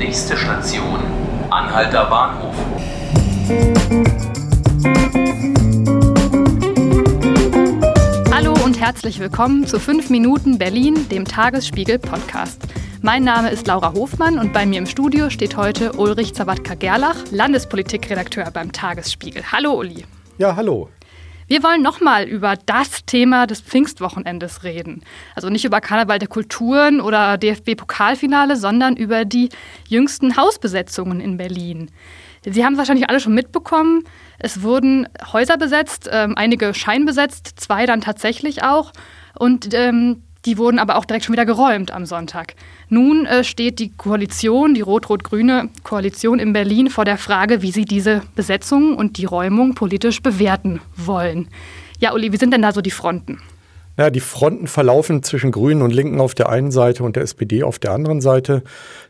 Nächste 0.00 0.34
Station, 0.34 0.98
Anhalter 1.50 2.06
Bahnhof. 2.06 2.54
Hallo 8.32 8.54
und 8.64 8.80
herzlich 8.80 9.20
willkommen 9.20 9.66
zu 9.66 9.78
5 9.78 10.08
Minuten 10.08 10.56
Berlin, 10.56 11.06
dem 11.10 11.26
Tagesspiegel 11.26 11.98
Podcast. 11.98 12.62
Mein 13.02 13.24
Name 13.24 13.50
ist 13.50 13.66
Laura 13.66 13.92
Hofmann 13.92 14.38
und 14.38 14.54
bei 14.54 14.64
mir 14.64 14.78
im 14.78 14.86
Studio 14.86 15.28
steht 15.28 15.58
heute 15.58 15.92
Ulrich 15.92 16.32
Zawadka-Gerlach, 16.32 17.30
Landespolitikredakteur 17.30 18.50
beim 18.52 18.72
Tagesspiegel. 18.72 19.52
Hallo 19.52 19.74
Uli. 19.74 20.06
Ja, 20.38 20.56
hallo. 20.56 20.88
Wir 21.50 21.64
wollen 21.64 21.82
nochmal 21.82 22.28
über 22.28 22.54
das 22.64 23.04
Thema 23.06 23.48
des 23.48 23.60
Pfingstwochenendes 23.60 24.62
reden. 24.62 25.02
Also 25.34 25.50
nicht 25.50 25.64
über 25.64 25.80
Karneval 25.80 26.20
der 26.20 26.28
Kulturen 26.28 27.00
oder 27.00 27.36
DFB-Pokalfinale, 27.38 28.54
sondern 28.54 28.94
über 28.94 29.24
die 29.24 29.48
jüngsten 29.88 30.36
Hausbesetzungen 30.36 31.20
in 31.20 31.38
Berlin. 31.38 31.90
Sie 32.44 32.64
haben 32.64 32.74
es 32.74 32.78
wahrscheinlich 32.78 33.08
alle 33.08 33.18
schon 33.18 33.34
mitbekommen. 33.34 34.04
Es 34.38 34.62
wurden 34.62 35.08
Häuser 35.32 35.56
besetzt, 35.56 36.08
ähm, 36.12 36.34
einige 36.36 36.72
scheinbesetzt, 36.72 37.58
zwei 37.58 37.84
dann 37.84 38.00
tatsächlich 38.00 38.62
auch. 38.62 38.92
Und 39.36 39.74
ähm, 39.74 40.22
die 40.46 40.58
wurden 40.58 40.78
aber 40.78 40.96
auch 40.96 41.04
direkt 41.04 41.24
schon 41.24 41.34
wieder 41.34 41.46
geräumt 41.46 41.90
am 41.90 42.06
Sonntag. 42.06 42.54
Nun 42.88 43.26
äh, 43.26 43.44
steht 43.44 43.78
die 43.78 43.90
Koalition, 43.90 44.74
die 44.74 44.80
rot-rot-grüne 44.80 45.68
Koalition 45.82 46.38
in 46.38 46.52
Berlin 46.52 46.88
vor 46.88 47.04
der 47.04 47.18
Frage, 47.18 47.62
wie 47.62 47.72
sie 47.72 47.84
diese 47.84 48.22
Besetzung 48.34 48.96
und 48.96 49.18
die 49.18 49.26
Räumung 49.26 49.74
politisch 49.74 50.22
bewerten 50.22 50.80
wollen. 50.96 51.48
Ja, 51.98 52.14
Uli, 52.14 52.32
wie 52.32 52.38
sind 52.38 52.52
denn 52.52 52.62
da 52.62 52.72
so 52.72 52.80
die 52.80 52.90
Fronten? 52.90 53.38
Ja, 53.98 54.08
die 54.08 54.20
Fronten 54.20 54.66
verlaufen 54.66 55.22
zwischen 55.22 55.50
Grünen 55.50 55.82
und 55.82 55.92
Linken 55.92 56.22
auf 56.22 56.34
der 56.34 56.48
einen 56.48 56.70
Seite 56.70 57.02
und 57.02 57.16
der 57.16 57.24
SPD 57.24 57.62
auf 57.62 57.78
der 57.78 57.90
anderen 57.90 58.22
Seite. 58.22 58.62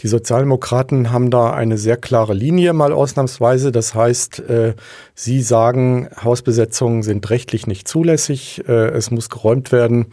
Die 0.00 0.08
Sozialdemokraten 0.08 1.10
haben 1.10 1.30
da 1.30 1.54
eine 1.54 1.78
sehr 1.78 1.96
klare 1.96 2.34
Linie 2.34 2.74
mal 2.74 2.92
ausnahmsweise. 2.92 3.72
Das 3.72 3.94
heißt, 3.94 4.40
äh, 4.40 4.74
sie 5.14 5.40
sagen, 5.40 6.10
Hausbesetzungen 6.22 7.02
sind 7.02 7.30
rechtlich 7.30 7.66
nicht 7.66 7.88
zulässig, 7.88 8.62
äh, 8.68 8.88
es 8.88 9.10
muss 9.10 9.30
geräumt 9.30 9.72
werden. 9.72 10.08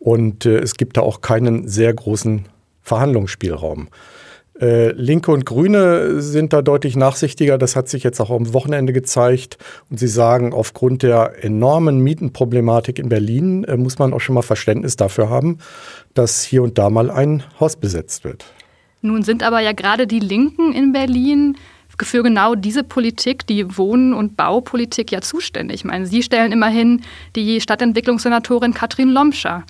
Und 0.00 0.46
äh, 0.46 0.58
es 0.58 0.74
gibt 0.74 0.96
da 0.96 1.02
auch 1.02 1.20
keinen 1.20 1.68
sehr 1.68 1.94
großen 1.94 2.46
Verhandlungsspielraum. 2.82 3.88
Äh, 4.60 4.92
Linke 4.92 5.30
und 5.30 5.46
Grüne 5.46 6.20
sind 6.20 6.52
da 6.52 6.62
deutlich 6.62 6.96
nachsichtiger. 6.96 7.58
Das 7.58 7.76
hat 7.76 7.88
sich 7.88 8.02
jetzt 8.02 8.18
auch 8.18 8.30
am 8.30 8.52
Wochenende 8.52 8.92
gezeigt. 8.92 9.58
Und 9.90 9.98
sie 9.98 10.08
sagen, 10.08 10.52
aufgrund 10.52 11.02
der 11.02 11.44
enormen 11.44 12.00
Mietenproblematik 12.00 12.98
in 12.98 13.08
Berlin 13.08 13.64
äh, 13.64 13.76
muss 13.76 13.98
man 13.98 14.12
auch 14.12 14.20
schon 14.20 14.34
mal 14.34 14.42
Verständnis 14.42 14.96
dafür 14.96 15.30
haben, 15.30 15.58
dass 16.14 16.42
hier 16.42 16.62
und 16.62 16.78
da 16.78 16.90
mal 16.90 17.10
ein 17.10 17.42
Haus 17.60 17.76
besetzt 17.76 18.24
wird. 18.24 18.44
Nun 19.02 19.22
sind 19.22 19.42
aber 19.42 19.60
ja 19.60 19.72
gerade 19.72 20.06
die 20.06 20.20
Linken 20.20 20.72
in 20.72 20.92
Berlin 20.92 21.56
für 22.02 22.22
genau 22.22 22.54
diese 22.54 22.82
Politik, 22.82 23.46
die 23.46 23.76
Wohnen- 23.76 24.14
und 24.14 24.36
Baupolitik 24.36 25.12
ja 25.12 25.20
zuständig. 25.20 25.76
Ich 25.76 25.84
meine, 25.84 26.06
Sie 26.06 26.22
stellen 26.22 26.50
immerhin 26.50 27.02
die 27.36 27.60
Stadtentwicklungssenatorin 27.60 28.72
Katrin 28.72 29.10
Lomscher 29.10 29.64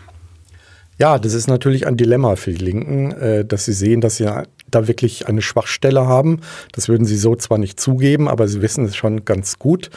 ja, 1.01 1.19
das 1.19 1.33
ist 1.33 1.49
natürlich 1.49 1.87
ein 1.87 1.97
Dilemma 1.97 2.37
für 2.37 2.53
die 2.53 2.63
Linken, 2.63 3.13
äh, 3.13 3.45
dass 3.45 3.65
sie 3.65 3.73
sehen, 3.73 4.03
dass 4.03 4.17
sie 4.17 4.29
da 4.71 4.87
wirklich 4.87 5.27
eine 5.29 5.41
Schwachstelle 5.41 6.07
haben. 6.07 6.41
Das 6.73 6.89
würden 6.89 7.07
sie 7.07 7.17
so 7.17 7.35
zwar 7.37 7.57
nicht 7.57 7.81
zugeben, 7.81 8.29
aber 8.29 8.47
sie 8.49 8.61
wissen 8.61 8.85
es 8.85 8.97
schon 8.97 9.25
ganz 9.25 9.59
gut. 9.59 9.89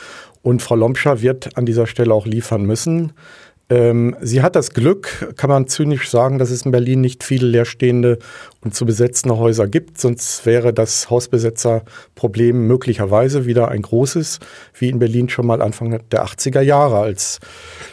Und 0.42 0.62
Frau 0.62 0.76
Lomscher 0.76 1.22
wird 1.22 1.58
an 1.58 1.66
dieser 1.66 1.88
Stelle 1.88 2.14
auch 2.14 2.26
liefern 2.26 2.64
müssen. 2.64 3.12
Ähm, 3.70 4.16
sie 4.22 4.42
hat 4.42 4.56
das 4.56 4.72
Glück, 4.72 5.34
kann 5.38 5.50
man 5.50 5.68
zynisch 5.68 6.10
sagen, 6.10 6.38
dass 6.38 6.52
es 6.52 6.64
in 6.64 6.72
Berlin 6.72 7.02
nicht 7.02 7.24
viele 7.24 7.48
leerstehende 7.48 8.20
und 8.62 8.76
zu 8.76 8.86
besetzende 8.86 9.38
Häuser 9.38 9.68
gibt. 9.68 10.00
Sonst 10.00 10.46
wäre 10.46 10.74
das 10.74 11.10
Hausbesetzerproblem 11.10 12.68
möglicherweise 12.68 13.46
wieder 13.46 13.70
ein 13.70 13.82
großes, 13.82 14.40
wie 14.78 14.90
in 14.90 15.00
Berlin 15.00 15.30
schon 15.30 15.48
mal 15.48 15.62
Anfang 15.62 16.02
der 16.12 16.26
80er 16.26 16.62
Jahre, 16.62 16.98
als 16.98 17.40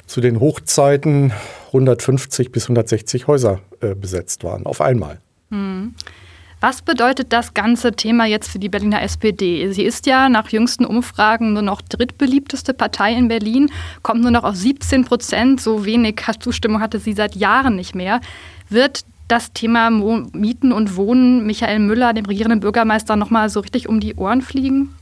zu 0.06 0.20
den 0.20 0.40
Hochzeiten 0.40 1.32
150 1.68 2.50
bis 2.50 2.64
160 2.64 3.28
Häuser 3.28 3.60
äh, 3.80 3.94
besetzt 3.94 4.42
waren, 4.42 4.66
auf 4.66 4.80
einmal. 4.80 5.20
Hm. 5.50 5.94
Was 6.60 6.82
bedeutet 6.82 7.32
das 7.32 7.54
ganze 7.54 7.92
Thema 7.92 8.26
jetzt 8.26 8.50
für 8.50 8.58
die 8.58 8.68
Berliner 8.68 9.00
SPD? 9.00 9.72
Sie 9.72 9.82
ist 9.82 10.04
ja 10.04 10.28
nach 10.28 10.50
jüngsten 10.50 10.84
Umfragen 10.84 11.54
nur 11.54 11.62
noch 11.62 11.80
drittbeliebteste 11.80 12.74
Partei 12.74 13.14
in 13.14 13.28
Berlin, 13.28 13.70
kommt 14.02 14.20
nur 14.20 14.30
noch 14.30 14.44
auf 14.44 14.56
17 14.56 15.06
Prozent. 15.06 15.62
So 15.62 15.86
wenig 15.86 16.20
Zustimmung 16.40 16.82
hatte 16.82 16.98
sie 16.98 17.14
seit 17.14 17.34
Jahren 17.34 17.76
nicht 17.76 17.94
mehr. 17.94 18.20
Wird 18.68 19.06
das 19.26 19.54
Thema 19.54 19.88
Mieten 19.88 20.72
und 20.72 20.96
Wohnen 20.96 21.46
Michael 21.46 21.78
Müller, 21.78 22.12
dem 22.12 22.26
regierenden 22.26 22.60
Bürgermeister, 22.60 23.16
nochmal 23.16 23.48
so 23.48 23.60
richtig 23.60 23.88
um 23.88 23.98
die 23.98 24.16
Ohren 24.16 24.42
fliegen? 24.42 24.94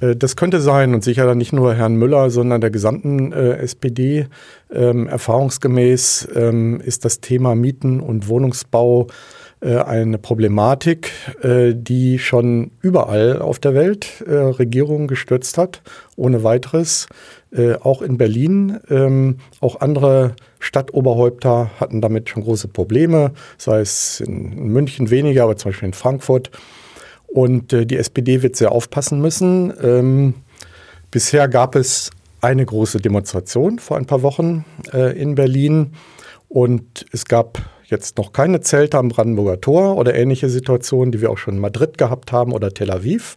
Äh, 0.00 0.16
das 0.16 0.36
könnte 0.36 0.60
sein 0.60 0.92
und 0.92 1.02
sicher 1.02 1.34
nicht 1.34 1.54
nur 1.54 1.74
Herrn 1.74 1.94
Müller, 1.94 2.28
sondern 2.28 2.60
der 2.60 2.70
gesamten 2.70 3.32
äh, 3.32 3.52
SPD. 3.52 4.26
Ähm, 4.70 5.06
erfahrungsgemäß 5.06 6.28
ähm, 6.34 6.80
ist 6.80 7.06
das 7.06 7.20
Thema 7.20 7.54
Mieten 7.54 8.00
und 8.00 8.28
Wohnungsbau 8.28 9.06
eine 9.66 10.16
Problematik, 10.16 11.12
äh, 11.42 11.74
die 11.74 12.18
schon 12.18 12.70
überall 12.80 13.42
auf 13.42 13.58
der 13.58 13.74
Welt 13.74 14.24
äh, 14.26 14.32
Regierungen 14.32 15.06
gestürzt 15.06 15.58
hat, 15.58 15.82
ohne 16.16 16.42
weiteres. 16.42 17.06
Auch 17.80 18.00
in 18.00 18.16
Berlin, 18.16 18.78
ähm, 18.90 19.38
auch 19.58 19.80
andere 19.80 20.36
Stadtoberhäupter 20.60 21.72
hatten 21.80 22.00
damit 22.00 22.28
schon 22.28 22.44
große 22.44 22.68
Probleme, 22.68 23.32
sei 23.58 23.80
es 23.80 24.20
in 24.20 24.68
München 24.68 25.10
weniger, 25.10 25.42
aber 25.42 25.56
zum 25.56 25.72
Beispiel 25.72 25.88
in 25.88 25.92
Frankfurt. 25.92 26.52
Und 27.26 27.72
die 27.72 27.96
SPD 27.96 28.42
wird 28.42 28.54
sehr 28.54 28.70
aufpassen 28.70 29.20
müssen. 29.20 29.74
Ähm, 29.82 30.34
bisher 31.10 31.48
gab 31.48 31.74
es 31.74 32.10
eine 32.40 32.64
große 32.64 33.00
Demonstration 33.00 33.80
vor 33.80 33.96
ein 33.96 34.06
paar 34.06 34.22
Wochen 34.22 34.64
in 34.92 35.34
Berlin 35.34 35.94
und 36.48 37.04
es 37.10 37.24
gab 37.24 37.58
jetzt 37.90 38.16
noch 38.16 38.32
keine 38.32 38.60
Zelte 38.60 38.98
am 38.98 39.08
Brandenburger 39.08 39.60
Tor 39.60 39.96
oder 39.96 40.14
ähnliche 40.14 40.48
Situationen, 40.48 41.12
die 41.12 41.20
wir 41.20 41.30
auch 41.30 41.38
schon 41.38 41.54
in 41.54 41.60
Madrid 41.60 41.98
gehabt 41.98 42.32
haben 42.32 42.52
oder 42.52 42.72
Tel 42.72 42.90
Aviv. 42.90 43.36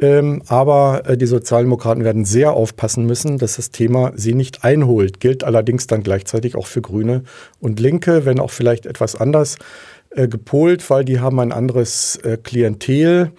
Ähm, 0.00 0.42
aber 0.48 1.02
äh, 1.06 1.16
die 1.16 1.26
Sozialdemokraten 1.26 2.04
werden 2.04 2.24
sehr 2.24 2.52
aufpassen 2.52 3.06
müssen, 3.06 3.38
dass 3.38 3.56
das 3.56 3.70
Thema 3.70 4.12
sie 4.16 4.34
nicht 4.34 4.64
einholt. 4.64 5.20
Gilt 5.20 5.44
allerdings 5.44 5.86
dann 5.86 6.02
gleichzeitig 6.02 6.56
auch 6.56 6.66
für 6.66 6.80
Grüne 6.80 7.22
und 7.60 7.78
Linke, 7.78 8.24
wenn 8.24 8.40
auch 8.40 8.50
vielleicht 8.50 8.86
etwas 8.86 9.14
anders 9.14 9.56
äh, 10.10 10.28
gepolt, 10.28 10.88
weil 10.90 11.04
die 11.04 11.20
haben 11.20 11.38
ein 11.40 11.52
anderes 11.52 12.16
äh, 12.16 12.36
Klientel. 12.36 13.32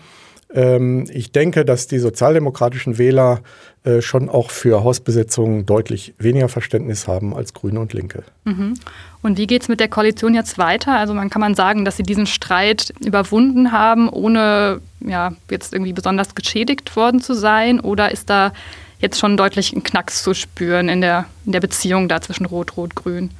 Ähm, 0.54 1.06
ich 1.12 1.32
denke, 1.32 1.66
dass 1.66 1.88
die 1.88 2.00
sozialdemokratischen 2.00 2.98
Wähler 2.98 3.42
äh, 3.84 4.02
schon 4.02 4.30
auch 4.30 4.52
für 4.52 4.84
Hausbesetzungen 4.84 5.66
deutlich 5.66 6.14
weniger 6.20 6.48
Verständnis 6.48 7.08
haben 7.08 7.36
als 7.36 7.54
Grüne 7.54 7.80
und 7.80 7.94
Linke. 7.94 8.24
Mhm. 8.46 8.76
Und 9.22 9.38
wie 9.38 9.48
geht 9.48 9.64
es 9.64 9.68
mit 9.68 9.80
der 9.80 9.88
Koalition 9.88 10.36
jetzt 10.36 10.58
weiter? 10.58 10.98
Also 10.98 11.14
man 11.14 11.30
kann 11.30 11.42
man 11.42 11.56
sagen, 11.56 11.86
dass 11.86 11.98
sie 11.98 12.04
diesen 12.04 12.28
Streit 12.28 12.94
überwunden 13.04 13.72
haben, 13.72 14.10
ohne 14.10 14.80
ja, 15.00 15.34
jetzt 15.50 15.74
irgendwie 15.74 15.94
besonders 15.94 16.36
geschädigt 16.36 16.96
worden 16.96 17.20
zu 17.20 17.34
sein? 17.34 17.80
Oder 17.80 18.12
ist 18.12 18.30
da 18.30 18.54
jetzt 19.00 19.20
schon 19.20 19.38
deutlich 19.38 19.74
ein 19.74 19.84
Knacks 19.84 20.24
zu 20.24 20.34
spüren 20.34 20.88
in 20.88 21.02
der, 21.02 21.26
in 21.46 21.52
der 21.52 21.60
Beziehung 21.60 22.08
da 22.08 22.22
zwischen 22.22 22.46
Rot, 22.46 22.78
Rot, 22.78 22.96
Grün? 22.96 23.32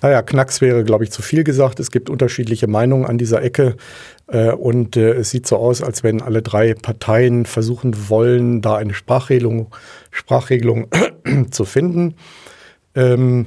Naja, 0.00 0.22
Knacks 0.22 0.60
wäre, 0.60 0.84
glaube 0.84 1.04
ich, 1.04 1.10
zu 1.10 1.22
viel 1.22 1.44
gesagt. 1.44 1.80
Es 1.80 1.90
gibt 1.90 2.10
unterschiedliche 2.10 2.66
Meinungen 2.66 3.06
an 3.06 3.18
dieser 3.18 3.42
Ecke. 3.42 3.76
Äh, 4.28 4.52
und 4.52 4.96
äh, 4.96 5.14
es 5.14 5.30
sieht 5.30 5.46
so 5.46 5.56
aus, 5.56 5.82
als 5.82 6.02
wenn 6.02 6.22
alle 6.22 6.42
drei 6.42 6.74
Parteien 6.74 7.46
versuchen 7.46 8.08
wollen, 8.08 8.60
da 8.60 8.76
eine 8.76 8.94
Sprachregelung, 8.94 9.74
Sprachregelung 10.10 10.88
zu 11.50 11.64
finden. 11.64 12.14
Ähm, 12.94 13.46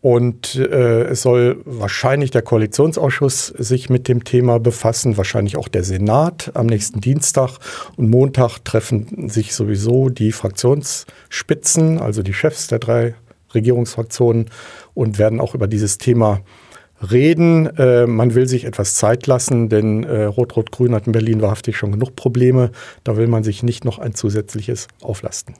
und 0.00 0.54
äh, 0.54 1.02
es 1.04 1.22
soll 1.22 1.60
wahrscheinlich 1.64 2.30
der 2.30 2.42
Koalitionsausschuss 2.42 3.48
sich 3.48 3.90
mit 3.90 4.06
dem 4.06 4.22
Thema 4.22 4.60
befassen, 4.60 5.16
wahrscheinlich 5.16 5.56
auch 5.56 5.66
der 5.66 5.82
Senat 5.82 6.52
am 6.54 6.66
nächsten 6.66 7.00
Dienstag. 7.00 7.58
Und 7.96 8.08
Montag 8.08 8.64
treffen 8.64 9.28
sich 9.28 9.54
sowieso 9.54 10.08
die 10.08 10.30
Fraktionsspitzen, 10.30 11.98
also 11.98 12.22
die 12.22 12.32
Chefs 12.32 12.68
der 12.68 12.78
drei 12.78 13.14
Regierungsfraktionen 13.54 14.46
und 14.94 15.18
werden 15.18 15.40
auch 15.40 15.54
über 15.54 15.66
dieses 15.66 15.98
Thema 15.98 16.40
reden. 17.10 17.66
Äh, 17.76 18.06
man 18.06 18.34
will 18.34 18.46
sich 18.48 18.64
etwas 18.64 18.94
Zeit 18.94 19.26
lassen, 19.26 19.68
denn 19.68 20.04
äh, 20.04 20.24
Rot-Rot-Grün 20.24 20.94
hat 20.94 21.06
in 21.06 21.12
Berlin 21.12 21.40
wahrhaftig 21.40 21.76
schon 21.76 21.92
genug 21.92 22.16
Probleme. 22.16 22.70
Da 23.04 23.16
will 23.16 23.28
man 23.28 23.44
sich 23.44 23.62
nicht 23.62 23.84
noch 23.84 23.98
ein 23.98 24.14
zusätzliches 24.14 24.88
auflasten. 25.00 25.54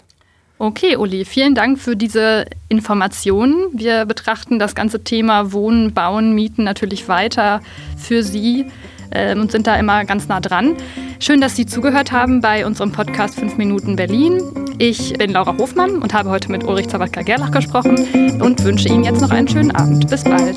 Okay, 0.61 0.97
Uli, 0.97 1.25
vielen 1.25 1.55
Dank 1.55 1.79
für 1.79 1.95
diese 1.95 2.47
Informationen. 2.69 3.69
Wir 3.73 4.05
betrachten 4.07 4.59
das 4.59 4.75
ganze 4.75 5.05
Thema 5.05 5.53
Wohnen, 5.53 5.95
Bauen, 5.95 6.35
Mieten 6.35 6.65
natürlich 6.65 7.09
weiter 7.09 7.63
für 7.97 8.25
Sie 8.25 8.65
äh, 9.11 9.37
und 9.37 9.53
sind 9.53 9.69
da 9.69 9.77
immer 9.77 10.05
ganz 10.05 10.27
nah 10.27 10.41
dran. 10.41 10.77
Schön, 11.21 11.41
dass 11.41 11.57
Sie 11.57 11.67
zugehört 11.67 12.13
haben 12.13 12.41
bei 12.41 12.65
unserem 12.65 12.93
Podcast 12.93 13.35
5 13.35 13.57
Minuten 13.57 13.97
Berlin. 13.97 14.41
Ich 14.79 15.15
bin 15.15 15.33
Laura 15.33 15.57
Hofmann 15.59 15.97
und 16.01 16.15
habe 16.15 16.31
heute 16.31 16.51
mit 16.51 16.63
Ulrich 16.63 16.89
Zawadka-Gerlach 16.89 17.51
gesprochen 17.51 18.41
und 18.41 18.63
wünsche 18.63 18.89
Ihnen 18.89 19.03
jetzt 19.03 19.21
noch 19.21 19.31
einen 19.31 19.49
schönen 19.49 19.73
Abend. 19.73 20.09
Bis 20.09 20.23
bald. 20.23 20.57